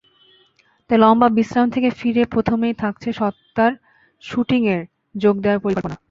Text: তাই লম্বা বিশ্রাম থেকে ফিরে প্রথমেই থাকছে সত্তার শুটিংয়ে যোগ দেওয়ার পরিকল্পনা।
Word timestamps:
তাই 0.89 0.97
লম্বা 0.99 1.27
বিশ্রাম 1.37 1.67
থেকে 1.69 1.89
ফিরে 1.99 2.23
প্রথমেই 2.33 2.73
থাকছে 2.73 3.09
সত্তার 3.11 3.71
শুটিংয়ে 4.23 4.77
যোগ 5.15 5.35
দেওয়ার 5.43 5.63
পরিকল্পনা। 5.63 5.95